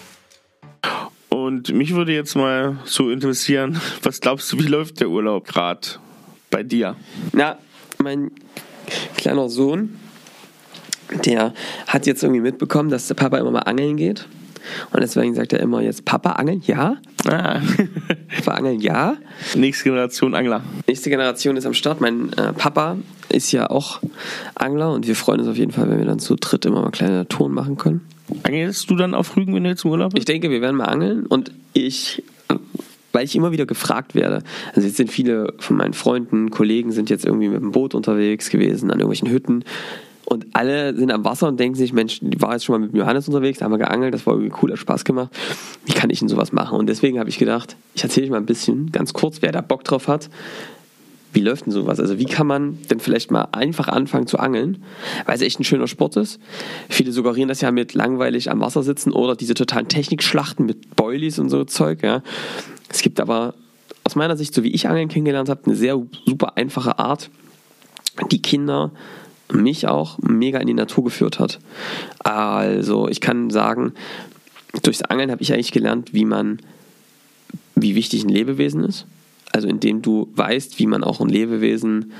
[1.29, 5.87] Und mich würde jetzt mal so interessieren, was glaubst du, wie läuft der Urlaub gerade
[6.49, 6.95] bei dir?
[7.33, 7.57] Na,
[8.01, 8.31] mein
[9.17, 9.99] kleiner Sohn,
[11.25, 11.53] der
[11.87, 14.27] hat jetzt irgendwie mitbekommen, dass der Papa immer mal angeln geht.
[14.91, 16.97] Und deswegen sagt er immer jetzt, Papa angeln, ja.
[17.27, 17.59] Ah.
[18.35, 19.17] Papa angeln, ja.
[19.55, 20.63] Nächste Generation Angler.
[20.87, 22.01] Nächste Generation ist am Start.
[22.01, 22.97] Mein äh, Papa
[23.29, 24.01] ist ja auch
[24.55, 26.91] Angler und wir freuen uns auf jeden Fall, wenn wir dann zu dritt immer mal
[26.91, 28.01] kleine Touren machen können.
[28.43, 30.19] Angelst du dann auf Rügen, wenn du jetzt im Urlaub bist?
[30.19, 32.23] Ich denke, wir werden mal angeln und ich
[33.17, 34.43] weil ich immer wieder gefragt werde.
[34.75, 38.51] Also jetzt sind viele von meinen Freunden, Kollegen sind jetzt irgendwie mit dem Boot unterwegs
[38.51, 39.63] gewesen, an irgendwelchen Hütten.
[40.29, 42.93] Und alle sind am Wasser und denken sich, Mensch, ich war jetzt schon mal mit
[42.93, 45.29] Johannes unterwegs, da haben wir geangelt, das war irgendwie cool, hat Spaß gemacht.
[45.85, 46.77] Wie kann ich denn sowas machen?
[46.77, 49.61] Und deswegen habe ich gedacht, ich erzähle euch mal ein bisschen, ganz kurz, wer da
[49.61, 50.29] Bock drauf hat.
[51.31, 52.01] Wie läuft denn sowas?
[52.01, 54.83] Also wie kann man denn vielleicht mal einfach anfangen zu angeln,
[55.25, 56.41] weil es echt ein schöner Sport ist.
[56.89, 61.39] Viele suggerieren das ja mit langweilig am Wasser sitzen oder diese totalen Technikschlachten mit Boilies
[61.39, 62.03] und so Zeug.
[62.03, 62.21] Ja.
[62.89, 63.53] Es gibt aber
[64.03, 67.29] aus meiner Sicht, so wie ich Angeln kennengelernt habe, eine sehr super einfache Art,
[68.29, 68.91] die Kinder
[69.51, 71.59] mich auch mega in die Natur geführt hat.
[72.19, 73.93] Also ich kann sagen,
[74.83, 76.59] durchs Angeln habe ich eigentlich gelernt, wie man,
[77.75, 79.05] wie wichtig ein Lebewesen ist.
[79.51, 82.11] Also indem du weißt, wie man auch ein Lebewesen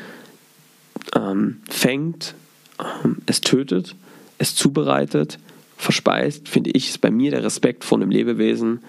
[1.15, 2.35] ähm, fängt,
[2.79, 3.95] ähm, es tötet,
[4.37, 5.39] es zubereitet,
[5.77, 8.79] verspeist, finde ich, ist bei mir der Respekt vor einem Lebewesen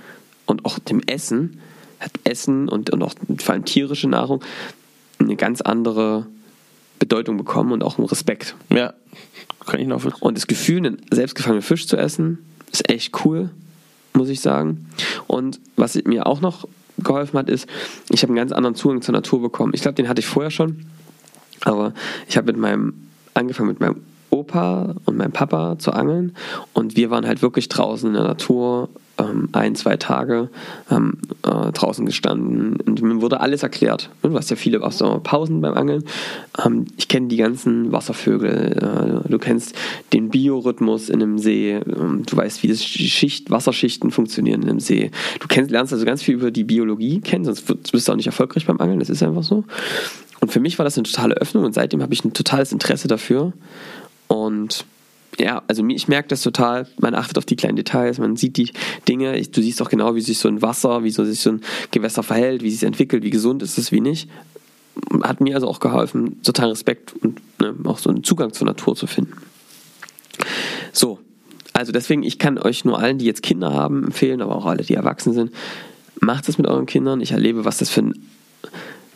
[0.46, 1.60] und auch dem Essen,
[2.00, 4.42] hat Essen und, und auch vor allem tierische Nahrung
[5.18, 6.26] eine ganz andere
[6.98, 8.54] Bedeutung bekommen und auch einen Respekt.
[8.70, 8.94] Ja,
[9.66, 10.04] kann ich noch.
[10.20, 12.38] Und das Gefühl, einen selbstgefangenen Fisch zu essen,
[12.72, 13.50] ist echt cool,
[14.14, 14.86] muss ich sagen.
[15.26, 16.66] Und was mir auch noch
[16.98, 17.68] geholfen hat, ist,
[18.10, 19.72] ich habe einen ganz anderen Zugang zur Natur bekommen.
[19.74, 20.86] Ich glaube, den hatte ich vorher schon,
[21.64, 21.94] aber
[22.28, 22.94] ich habe mit meinem
[23.34, 24.02] angefangen mit meinem
[24.38, 26.34] Opa und meinem Papa zu angeln
[26.72, 30.48] und wir waren halt wirklich draußen in der Natur ähm, ein, zwei Tage
[30.90, 34.10] ähm, äh, draußen gestanden und mir wurde alles erklärt.
[34.22, 36.04] Du hast ja viele Pausen beim Angeln.
[36.64, 39.74] Ähm, ich kenne die ganzen Wasservögel, äh, du kennst
[40.12, 44.80] den Biorhythmus in einem See, ähm, du weißt, wie das Schicht, Wasserschichten funktionieren in einem
[44.80, 45.10] See.
[45.40, 48.26] Du kennst, lernst also ganz viel über die Biologie kennen, sonst bist du auch nicht
[48.26, 49.64] erfolgreich beim Angeln, das ist einfach so.
[50.40, 53.08] Und für mich war das eine totale Öffnung und seitdem habe ich ein totales Interesse
[53.08, 53.52] dafür.
[54.28, 54.84] Und
[55.38, 56.86] ja, also ich merke das total.
[56.98, 58.72] Man achtet auf die kleinen Details, man sieht die
[59.08, 59.40] Dinge.
[59.42, 61.60] Du siehst auch genau, wie sich so ein Wasser, wie so sich so ein
[61.90, 64.28] Gewässer verhält, wie sich entwickelt, wie gesund ist es, wie nicht.
[65.22, 68.96] Hat mir also auch geholfen, total Respekt und ne, auch so einen Zugang zur Natur
[68.96, 69.34] zu finden.
[70.92, 71.20] So,
[71.72, 74.82] also deswegen, ich kann euch nur allen, die jetzt Kinder haben, empfehlen, aber auch alle,
[74.82, 75.52] die erwachsen sind,
[76.20, 77.20] macht es mit euren Kindern.
[77.20, 78.14] Ich erlebe, was das für ein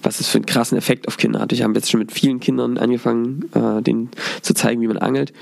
[0.02, 1.52] was es für einen krassen Effekt auf Kinder hat.
[1.52, 4.10] Ich habe jetzt schon mit vielen Kindern angefangen, äh, denen
[4.42, 5.32] zu zeigen, wie man angelt.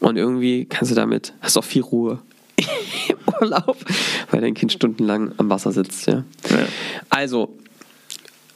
[0.00, 2.18] Und irgendwie kannst du damit, hast auch viel Ruhe
[2.56, 3.76] im Urlaub,
[4.30, 6.06] weil dein Kind stundenlang am Wasser sitzt.
[6.06, 6.24] Ja.
[6.50, 6.66] ja.
[7.08, 7.56] Also,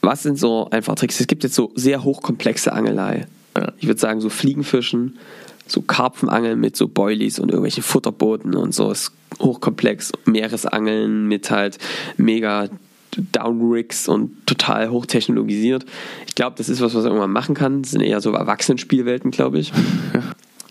[0.01, 1.19] was sind so einfach Tricks?
[1.19, 3.27] Es gibt jetzt so sehr hochkomplexe Angelei.
[3.57, 3.71] Ja.
[3.79, 5.17] Ich würde sagen, so Fliegenfischen,
[5.65, 10.11] so Karpfenangeln mit so Boilies und irgendwelchen Futterbooten und so ist hochkomplex.
[10.25, 11.77] Meeresangeln mit halt
[12.17, 12.69] mega
[13.31, 15.85] Downrigs und total hochtechnologisiert.
[16.27, 17.81] Ich glaube, das ist was, was man irgendwann machen kann.
[17.81, 19.71] Das sind eher so Erwachsenenspielwelten, glaube ich.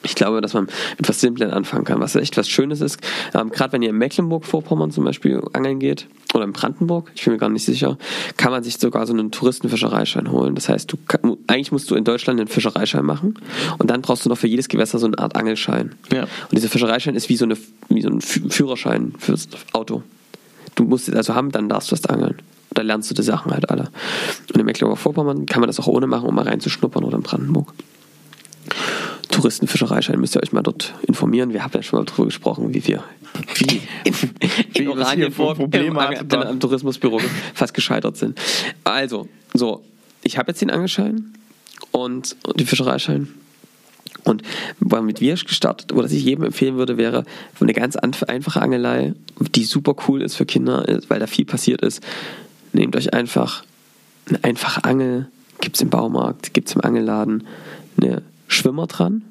[0.06, 3.00] Ich glaube, dass man mit was Simplem anfangen kann, was echt was Schönes ist.
[3.34, 7.32] Ähm, Gerade wenn ihr in Mecklenburg-Vorpommern zum Beispiel angeln geht oder in Brandenburg, ich bin
[7.32, 7.98] mir gar nicht sicher,
[8.36, 10.54] kann man sich sogar so einen Touristenfischereischein holen.
[10.54, 13.34] Das heißt, du kann, eigentlich musst du in Deutschland einen Fischereischein machen
[13.78, 15.96] und dann brauchst du noch für jedes Gewässer so eine Art Angelschein.
[16.12, 16.22] Ja.
[16.22, 17.56] Und dieser Fischereischein ist wie so, eine,
[17.88, 20.04] wie so ein Führerschein fürs Auto.
[20.76, 22.36] Du musst es also haben, dann darfst du das angeln.
[22.70, 23.90] Da lernst du die Sachen halt alle.
[24.52, 27.72] Und in Mecklenburg-Vorpommern kann man das auch ohne machen, um mal reinzuschnuppern oder in Brandenburg.
[29.30, 31.52] Touristenfischereischein müsst ihr euch mal dort informieren.
[31.52, 33.02] Wir haben ja schon mal darüber gesprochen, wie wir
[33.54, 34.14] wie in,
[34.74, 37.20] in Oranien vor Probleme am, am Tourismusbüro
[37.54, 38.38] fast gescheitert sind.
[38.84, 39.82] Also, so,
[40.22, 41.34] ich habe jetzt den Angelschein
[41.92, 43.28] und, und den Fischereischein.
[44.26, 44.42] Und
[44.80, 47.24] womit wir gestartet, oder was ich jedem empfehlen würde, wäre
[47.60, 49.14] eine ganz einfache Angelei,
[49.54, 52.02] die super cool ist für Kinder, weil da viel passiert ist.
[52.72, 53.64] Nehmt euch einfach
[54.28, 55.28] eine einfache Angel,
[55.60, 57.46] gibt es im Baumarkt, gibt es im Angelladen,
[58.00, 59.22] eine Schwimmer dran.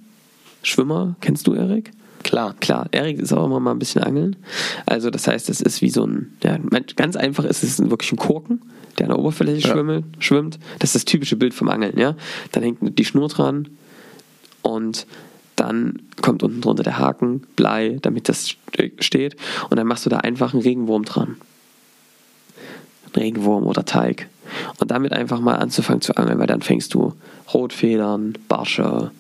[0.64, 1.92] Schwimmer, kennst du Erik?
[2.24, 2.56] Klar.
[2.60, 4.38] Klar, Erik ist auch immer mal ein bisschen angeln.
[4.86, 6.58] Also das heißt, es ist wie so ein, ja,
[6.96, 8.62] ganz einfach ist es wirklich ein Korken,
[8.98, 10.02] der an der Oberfläche ja.
[10.20, 10.58] schwimmt.
[10.80, 12.16] Das ist das typische Bild vom Angeln, ja.
[12.54, 13.68] Dann hängt die Schnur dran
[14.66, 15.06] und
[15.56, 18.56] dann kommt unten drunter der Haken, Blei, damit das
[19.00, 19.36] steht.
[19.70, 21.38] Und dann machst du da einfach einen Regenwurm dran.
[23.16, 24.28] Regenwurm oder Teig.
[24.80, 27.14] Und damit einfach mal anzufangen zu angeln, weil dann fängst du
[27.54, 29.12] Rotfedern, Barsche,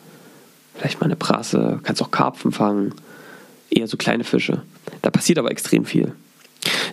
[0.75, 2.93] vielleicht mal eine Brasse, kannst auch Karpfen fangen,
[3.69, 4.63] eher so kleine Fische.
[5.03, 6.13] Da passiert aber extrem viel.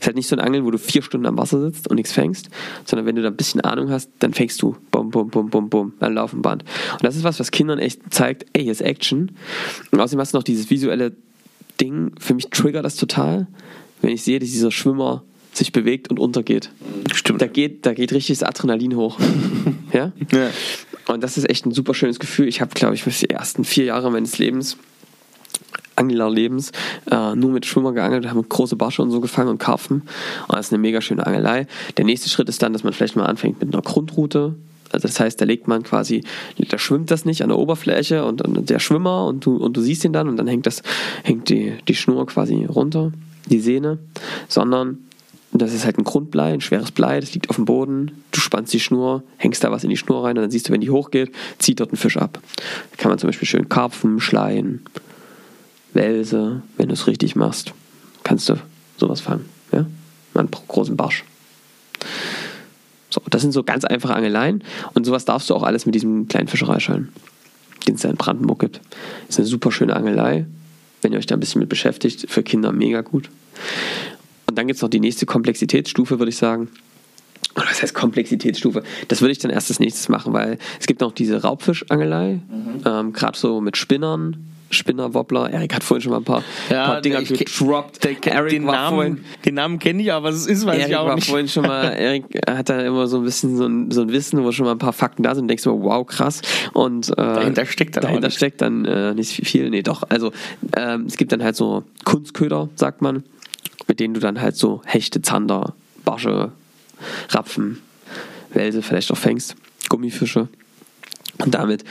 [0.02, 1.94] Es ist halt nicht so ein Angeln, wo du vier Stunden am Wasser sitzt und
[1.94, 2.50] nichts fängst,
[2.84, 5.70] sondern wenn du da ein bisschen Ahnung hast, dann fängst du bum, bum, bum, bum,
[5.70, 6.64] bum, beim Laufenband.
[6.94, 9.30] Und das ist was, was Kindern echt zeigt, ey, hier ist Action.
[9.92, 11.12] Und außerdem hast du noch dieses visuelle
[11.80, 13.46] Ding, für mich triggert das total,
[14.00, 16.70] wenn ich sehe, dass dieser Schwimmer sich bewegt und untergeht.
[17.14, 17.40] Stimmt.
[17.40, 19.20] Da geht, da geht richtig das Adrenalin hoch.
[19.92, 20.10] ja?
[20.32, 20.50] ja?
[21.06, 22.48] Und das ist echt ein super schönes Gefühl.
[22.48, 24.78] Ich habe, glaube ich, die ersten vier Jahre meines Lebens
[25.96, 26.72] Anglerlebens
[27.11, 30.02] äh, nur mit Schwimmer geangelt, haben große Barsche und so gefangen und Karpfen.
[30.48, 31.66] Und das ist eine mega schöne Angelei.
[31.96, 34.55] Der nächste Schritt ist dann, dass man vielleicht mal anfängt mit einer Grundroute.
[34.90, 36.22] Also das heißt, da legt man quasi,
[36.59, 39.81] da schwimmt das nicht an der Oberfläche und, und der Schwimmer und du, und du
[39.81, 40.83] siehst ihn dann und dann hängt das,
[41.22, 43.11] hängt die, die Schnur quasi runter,
[43.46, 43.98] die Sehne,
[44.48, 44.98] sondern
[45.55, 48.22] das ist halt ein Grundblei, ein schweres Blei, das liegt auf dem Boden.
[48.31, 50.72] Du spannst die Schnur, hängst da was in die Schnur rein und dann siehst du,
[50.72, 52.40] wenn die hochgeht, zieht dort ein Fisch ab.
[52.90, 54.83] Da kann man zum Beispiel schön Karpfen, Schleien,
[55.94, 57.72] Welse, wenn du es richtig machst,
[58.22, 58.57] kannst du
[58.96, 59.46] sowas fangen.
[59.72, 59.87] Ja?
[60.35, 61.24] Mal einen großen Barsch.
[63.11, 66.28] So, das sind so ganz einfache Angeleien und sowas darfst du auch alles mit diesem
[66.28, 67.09] kleinen Fischereischein,
[67.87, 68.81] den es da in Brandenburg gibt.
[69.28, 70.46] Ist eine super schöne Angelei,
[71.02, 73.28] wenn ihr euch da ein bisschen mit beschäftigt, für Kinder mega gut.
[74.46, 76.68] Und dann gibt es noch die nächste Komplexitätsstufe, würde ich sagen.
[77.55, 78.83] Oder was heißt Komplexitätsstufe?
[79.09, 82.81] Das würde ich dann erst als nächstes machen, weil es gibt noch diese Raubfischangelei, mhm.
[82.87, 85.50] ähm, gerade so mit Spinnern, Spinner, Wobbler.
[85.50, 88.04] Erik hat vorhin schon mal ein paar, ja, paar Dinger gedroppt.
[88.04, 90.96] Erik den, war Namen, vorhin, den Namen kenne ich, aber es ist, weiß Erik ich
[90.96, 91.28] auch war nicht.
[91.28, 94.42] vorhin schon mal, Erik hat da immer so ein bisschen so ein, so ein Wissen,
[94.42, 96.42] wo schon mal ein paar Fakten da sind und denkst du, wow, krass.
[96.72, 99.70] Und äh, dahinter steckt dann dahinter steckt dann äh, nicht viel.
[99.70, 100.02] Nee, doch.
[100.08, 100.32] Also
[100.76, 103.24] ähm, es gibt dann halt so Kunstköder, sagt man,
[103.87, 106.52] mit denen du dann halt so Hechte, Zander, Barsche,
[107.30, 107.78] Rapfen,
[108.52, 109.56] Welse vielleicht auch fängst,
[109.88, 110.48] Gummifische.
[111.38, 111.85] Und damit,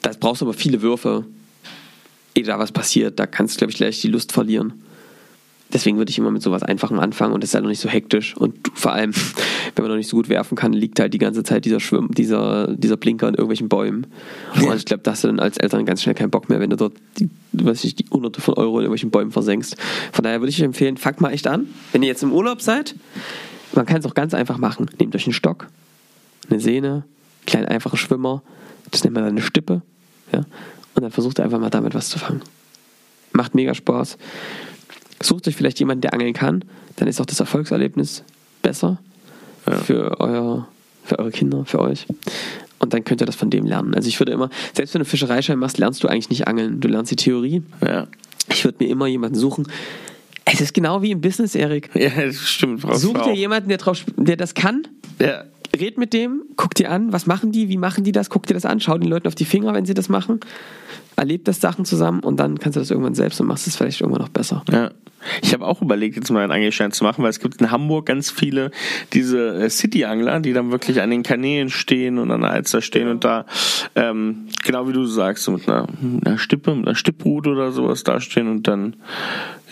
[0.00, 1.24] das brauchst du aber viele Würfe,
[2.34, 4.74] ehe da was passiert, da kannst du, glaube ich, gleich die Lust verlieren.
[5.72, 7.88] Deswegen würde ich immer mit sowas Einfachem anfangen und das ist halt noch nicht so
[7.88, 8.36] hektisch.
[8.36, 9.12] Und vor allem,
[9.74, 12.10] wenn man noch nicht so gut werfen kann, liegt halt die ganze Zeit dieser Schwimm,
[12.12, 14.06] dieser, dieser Blinker in irgendwelchen Bäumen.
[14.54, 16.68] Und ich glaube, da hast du dann als Eltern ganz schnell keinen Bock mehr, wenn
[16.68, 19.76] du dort die, weiß ich, die Hunderte von Euro in irgendwelchen Bäumen versenkst.
[20.12, 21.68] Von daher würde ich euch empfehlen, fangt mal echt an.
[21.92, 22.94] Wenn ihr jetzt im Urlaub seid,
[23.74, 24.90] man kann es auch ganz einfach machen.
[24.98, 25.68] Nehmt euch einen Stock,
[26.50, 27.04] eine Sehne,
[27.46, 28.42] kleinen einfachen Schwimmer,
[28.90, 29.80] das nennt man dann eine Stippe.
[30.32, 30.42] Ja?
[30.94, 32.42] Und dann versucht einfach mal damit was zu fangen.
[33.32, 34.18] Macht mega Spaß.
[35.22, 36.64] Sucht euch vielleicht jemanden, der angeln kann,
[36.96, 38.24] dann ist auch das Erfolgserlebnis
[38.60, 38.98] besser
[39.66, 39.76] ja.
[39.76, 40.68] für, euer,
[41.04, 42.06] für eure Kinder, für euch.
[42.78, 43.94] Und dann könnt ihr das von dem lernen.
[43.94, 46.80] Also ich würde immer, selbst wenn du Fischereischein machst, lernst du eigentlich nicht angeln.
[46.80, 47.62] Du lernst die Theorie.
[47.80, 48.08] Ja.
[48.48, 49.68] Ich würde mir immer jemanden suchen.
[50.44, 51.90] Es ist genau wie im Business, Erik.
[51.94, 52.84] Ja, das stimmt.
[52.94, 54.88] Such dir jemanden, der, drauf, der das kann.
[55.20, 55.44] Ja
[55.78, 58.54] red mit dem, guck dir an, was machen die, wie machen die das, guck dir
[58.54, 60.40] das an, schau den Leuten auf die Finger, wenn sie das machen,
[61.16, 64.00] erleb das Sachen zusammen und dann kannst du das irgendwann selbst und machst es vielleicht
[64.00, 64.64] irgendwann noch besser.
[64.70, 64.90] Ja.
[65.40, 68.06] Ich habe auch überlegt, jetzt mal einen Angelschein zu machen, weil es gibt in Hamburg
[68.06, 68.72] ganz viele
[69.12, 73.08] diese äh, City-Angler, die dann wirklich an den Kanälen stehen und an der Alster stehen
[73.08, 73.46] und da,
[73.94, 75.86] ähm, genau wie du sagst, so mit einer,
[76.24, 78.96] einer Stippe, mit einer Stipprute oder sowas dastehen und dann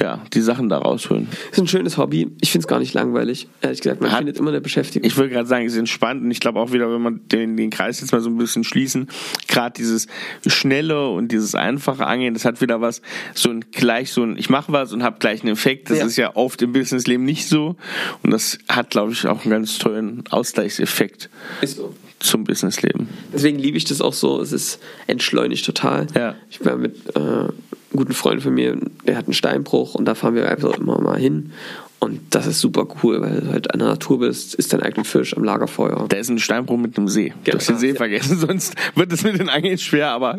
[0.01, 1.29] ja, die Sachen da rausholen.
[1.31, 2.31] Das ist ein schönes Hobby.
[2.41, 3.49] Ich finde es gar nicht langweilig.
[3.61, 5.07] Ehrlich gesagt, man Hat, findet immer eine Beschäftigung.
[5.07, 7.57] Ich würde gerade sagen, es ist entspannt und ich glaube auch wieder, wenn man den,
[7.57, 9.09] den Kreis jetzt mal so ein bisschen schließen,
[9.49, 10.07] gerade dieses
[10.47, 13.03] schnelle und dieses einfache Angehen, das hat wieder was,
[13.35, 15.91] so ein gleich so ein, ich mache was und habe gleich einen Effekt.
[15.91, 16.07] Das ja.
[16.07, 17.77] ist ja oft im Businessleben nicht so
[18.23, 21.29] und das hat, glaube ich, auch einen ganz tollen Ausgleichseffekt.
[21.61, 23.09] Ist so zum Businessleben.
[23.33, 24.41] Deswegen liebe ich das auch so.
[24.41, 26.07] Es ist entschleunigt total.
[26.15, 26.35] Ja.
[26.51, 27.49] Ich war mit äh,
[27.97, 31.19] guten Freund von mir, der hat einen Steinbruch und da fahren wir einfach immer mal
[31.19, 31.53] hin.
[32.01, 35.05] Und das ist super cool, weil du halt an der Natur bist, ist dein eigener
[35.05, 36.07] Fisch am Lagerfeuer.
[36.09, 37.29] Da ist ein Steinbruch mit einem See.
[37.29, 37.39] Genau.
[37.45, 40.39] Du hast den See vergessen, sonst wird es mit den Angeln schwer, aber.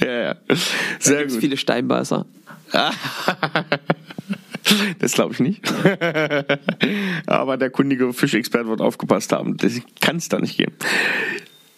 [0.00, 0.34] Ja, ja.
[0.98, 1.40] Sehr da gut.
[1.40, 2.26] viele Steinbeißer.
[4.98, 5.60] Das glaube ich nicht.
[7.26, 9.58] aber der kundige Fischexperte wird aufgepasst haben.
[9.58, 10.72] Das kann es da nicht gehen.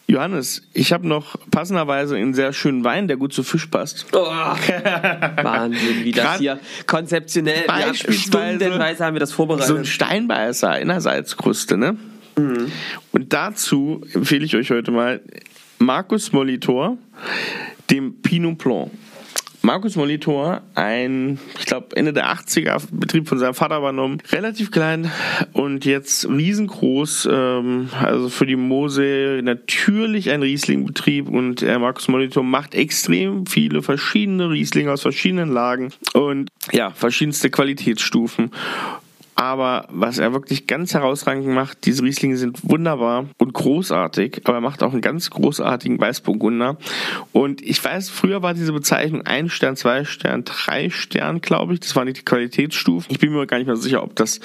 [0.09, 4.07] Johannes, ich habe noch passenderweise einen sehr schönen Wein, der gut zu Fisch passt.
[4.13, 7.65] Oh, Wahnsinn, wie das hier konzeptionell.
[7.67, 9.67] Beispielsweise stundenweise haben wir das vorbereitet.
[9.67, 11.97] So ein Steinbeißer in der Salzkruste, ne?
[12.37, 12.71] Mhm.
[13.11, 15.21] Und dazu empfehle ich euch heute mal
[15.79, 16.99] Markus Molitor,
[17.91, 18.93] dem Pinot Blanc.
[19.67, 24.23] Markus Molitor, ein, ich glaube, Ende der 80er Betrieb von seinem Vater übernommen.
[24.31, 25.11] Relativ klein
[25.55, 27.29] und jetzt riesengroß.
[27.33, 33.83] Ähm, also für die Mose natürlich ein Riesling-Betrieb und äh, Markus Molitor macht extrem viele
[33.83, 38.53] verschiedene Rieslinge aus verschiedenen Lagen und ja, verschiedenste Qualitätsstufen.
[39.39, 44.61] Aber was er wirklich ganz herausragend macht, diese Rieslinge sind wunderbar und großartig, aber er
[44.63, 46.79] macht auch einen ganz großartigen Weißburgunder.
[47.33, 51.81] Und ich weiß, früher war diese Bezeichnung ein Stern, zwei Stern, drei Stern, glaube ich.
[51.81, 53.13] Das waren die Qualitätsstufen.
[53.13, 54.41] Ich bin mir gar nicht mehr sicher, ob das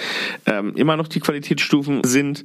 [0.45, 2.43] ähm, immer noch die Qualitätsstufen sind.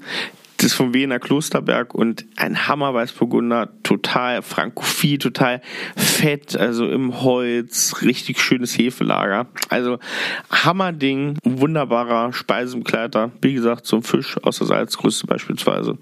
[0.56, 5.60] Das ist vom Wiener Klosterberg und ein Hammer Weißburgunder, total frankophil, total
[5.96, 9.48] fett, also im Holz, richtig schönes Hefelager.
[9.68, 9.98] Also
[10.50, 15.98] Hammerding, wunderbarer Speisenbegleiter, wie gesagt, zum Fisch aus der Salzkruste beispielsweise.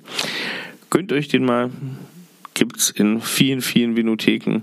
[0.91, 1.71] Gönnt euch den mal,
[2.55, 4.63] gibt's in vielen, vielen Vinotheken.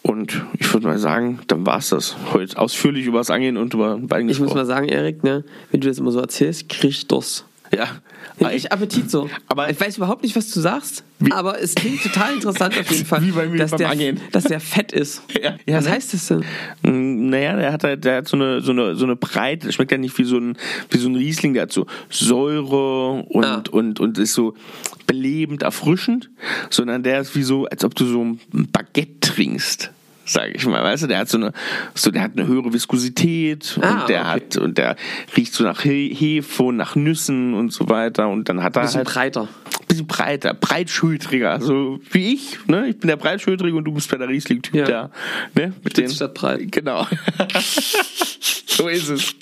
[0.00, 2.16] Und ich würde mal sagen, dann war's das.
[2.32, 5.80] Heute ausführlich über das Angehen und über Wein Ich muss mal sagen, Erik, ne, wenn
[5.80, 7.46] du das immer so erzählst, krieg ich Durst.
[7.74, 7.88] Ja.
[8.40, 9.30] Ja, ich Appetit so.
[9.48, 12.90] Aber- ich weiß überhaupt nicht, was du sagst, Wie- aber es klingt total interessant auf
[12.90, 14.20] jeden Fall, Wie bei mir dass, beim der, Angehen.
[14.32, 15.22] dass der fett ist.
[15.40, 15.90] Ja, ja, was ne?
[15.92, 16.44] heißt das denn?
[16.82, 19.72] Mm, Naja, der hat halt, der hat so eine, so eine, so eine Breite, der
[19.72, 20.56] schmeckt ja nicht wie so ein,
[20.90, 23.62] wie so ein Riesling, der hat so Säure und, Ah.
[23.70, 24.54] und, und ist so
[25.06, 26.30] belebend, erfrischend,
[26.70, 28.40] sondern der ist wie so, als ob du so ein
[28.72, 29.90] Baguette trinkst.
[30.26, 31.52] Sag ich mal, weißt du, der hat so eine,
[31.94, 34.28] so, der hat eine höhere Viskosität Ah, und der okay.
[34.30, 34.96] hat, und der
[35.36, 38.82] riecht so nach He- Hefe und nach Nüssen und so weiter und dann hat er
[38.82, 39.48] Bisschen halt breiter.
[39.88, 42.58] bisschen breiter, breitschultriger, so wie ich.
[42.66, 42.88] Ne?
[42.88, 44.84] Ich bin der breitschultrige und du bist der Riesling-Typ Ja.
[44.86, 45.10] da.
[45.54, 45.72] Ne?
[45.82, 46.72] Mit Spitz statt breit.
[46.72, 47.06] Genau.
[48.66, 49.34] so ist es.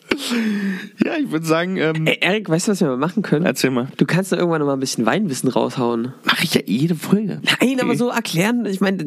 [1.05, 3.45] Ja, ich würde sagen, ähm, Ey, Erik, weißt du, was wir mal machen können?
[3.47, 3.89] erzähl mal.
[3.97, 6.13] Du kannst doch irgendwann noch mal ein bisschen Weinwissen raushauen.
[6.25, 7.41] Mache ich ja jede Folge.
[7.61, 9.03] Nein, aber so erklären, ich meine,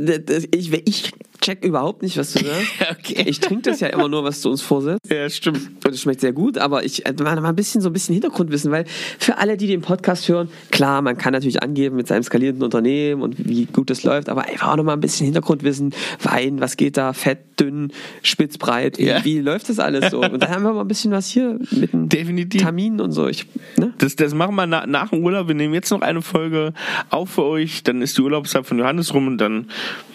[0.54, 1.12] ich, ich
[1.46, 2.92] check überhaupt nicht, was du sagst.
[3.00, 3.24] Okay.
[3.28, 5.00] Ich trinke das ja immer nur, was du uns vorsetzt.
[5.10, 5.60] Ja, stimmt.
[5.86, 8.72] Und es schmeckt sehr gut, aber ich äh, mal ein bisschen so ein bisschen Hintergrundwissen,
[8.72, 8.86] weil
[9.20, 13.22] für alle, die den Podcast hören, klar, man kann natürlich angeben mit seinem skalierenden Unternehmen
[13.22, 16.78] und wie gut es läuft, aber einfach auch noch mal ein bisschen Hintergrundwissen, Wein, was
[16.78, 17.92] geht da, fett, dünn,
[18.24, 19.24] spitz, breit, wie, Ja.
[19.24, 20.22] wie läuft das alles so?
[20.22, 22.62] Und dann haben wir mal ein bisschen was hier mit Definitiv.
[22.62, 23.28] Termin und so.
[23.28, 23.46] Ich,
[23.78, 23.94] ne?
[23.98, 25.48] Das, das machen wir na, nach dem Urlaub.
[25.48, 26.74] Wir nehmen jetzt noch eine Folge
[27.10, 27.84] auf für euch.
[27.84, 29.68] Dann ist die Urlaubszeit von Johannes rum und dann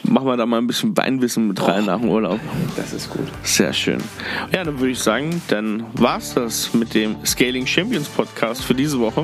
[0.02, 2.40] machen wir da mal ein bisschen Weinwissen mit rein nach dem Urlaub.
[2.76, 3.26] Das ist gut.
[3.42, 3.98] Sehr schön.
[4.52, 8.98] Ja, dann würde ich sagen, dann war's das mit dem Scaling Champions Podcast für diese
[8.98, 9.22] Woche.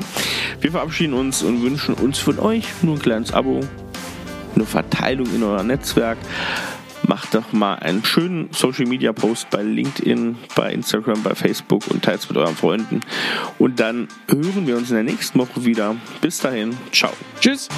[0.61, 3.61] Wir verabschieden uns und wünschen uns von euch nur ein kleines Abo,
[4.53, 6.17] eine Verteilung in euer Netzwerk.
[7.07, 12.03] Macht doch mal einen schönen Social Media Post bei LinkedIn, bei Instagram, bei Facebook und
[12.03, 12.99] teilt es mit euren Freunden.
[13.57, 15.95] Und dann hören wir uns in der nächsten Woche wieder.
[16.21, 17.13] Bis dahin, ciao.
[17.39, 17.69] Tschüss.